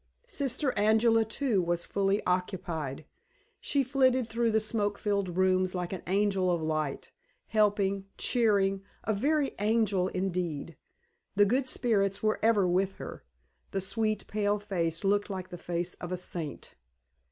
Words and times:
Sister 0.25 0.71
Angela, 0.75 1.23
too, 1.23 1.61
was 1.61 1.85
fully 1.85 2.25
occupied. 2.25 3.05
She 3.59 3.83
flitted 3.83 4.27
through 4.27 4.49
the 4.49 4.59
smoke 4.59 4.97
filled 4.97 5.37
rooms 5.37 5.75
like 5.75 5.93
an 5.93 6.01
angel 6.07 6.49
of 6.49 6.59
light, 6.59 7.11
helping, 7.49 8.07
cheering 8.17 8.81
a 9.03 9.13
very 9.13 9.51
angel, 9.59 10.07
indeed. 10.07 10.75
The 11.35 11.45
good 11.45 11.67
spirits 11.67 12.23
were 12.23 12.39
ever 12.41 12.67
with 12.67 12.93
her; 12.95 13.23
the 13.69 13.79
sweet, 13.79 14.25
pale 14.25 14.57
face 14.57 15.03
looked 15.03 15.29
like 15.29 15.49
the 15.49 15.57
face 15.59 15.93
of 15.93 16.11
a 16.11 16.17
saint. 16.17 16.73